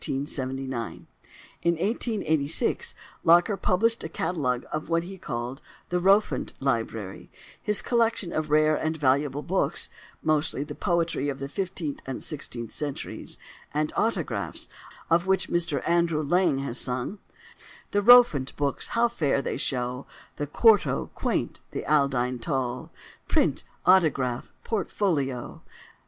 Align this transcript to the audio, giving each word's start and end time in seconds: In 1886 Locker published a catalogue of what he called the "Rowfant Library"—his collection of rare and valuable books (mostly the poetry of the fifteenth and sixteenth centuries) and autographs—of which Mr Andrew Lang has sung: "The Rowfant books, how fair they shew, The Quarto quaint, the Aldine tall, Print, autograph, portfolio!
In 0.01 0.25
1886 0.25 2.95
Locker 3.23 3.55
published 3.55 4.03
a 4.03 4.09
catalogue 4.09 4.65
of 4.73 4.89
what 4.89 5.03
he 5.03 5.19
called 5.19 5.61
the 5.89 5.99
"Rowfant 5.99 6.53
Library"—his 6.59 7.83
collection 7.83 8.31
of 8.33 8.49
rare 8.49 8.75
and 8.75 8.97
valuable 8.97 9.43
books 9.43 9.91
(mostly 10.23 10.63
the 10.63 10.73
poetry 10.73 11.29
of 11.29 11.37
the 11.37 11.47
fifteenth 11.47 12.01
and 12.07 12.23
sixteenth 12.23 12.71
centuries) 12.71 13.37
and 13.75 13.93
autographs—of 13.95 15.27
which 15.27 15.49
Mr 15.49 15.87
Andrew 15.87 16.23
Lang 16.23 16.57
has 16.57 16.79
sung: 16.79 17.19
"The 17.91 18.01
Rowfant 18.01 18.55
books, 18.55 18.87
how 18.97 19.07
fair 19.07 19.39
they 19.39 19.57
shew, 19.57 20.07
The 20.37 20.47
Quarto 20.47 21.11
quaint, 21.13 21.59
the 21.69 21.85
Aldine 21.85 22.39
tall, 22.39 22.91
Print, 23.27 23.63
autograph, 23.85 24.51
portfolio! 24.63 25.61